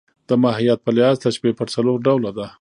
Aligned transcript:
د 0.29 0.31
ماهیت 0.43 0.79
په 0.83 0.91
لحاظ 0.95 1.15
تشبیه 1.25 1.57
پر 1.59 1.67
څلور 1.75 1.97
ډوله 2.07 2.31
ده. 2.37 2.47